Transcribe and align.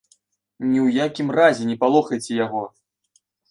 Ні 0.69 0.79
ў 0.83 1.03
якім 1.07 1.27
разе 1.39 1.63
не 1.73 1.77
палохайце 1.85 2.41
яго! 2.45 2.63